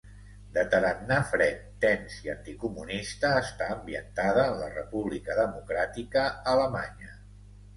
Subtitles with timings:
[0.53, 6.25] De tarannà fred, tens i anticomunista, està ambientada en la República Democràtica
[6.57, 7.17] Alemanya.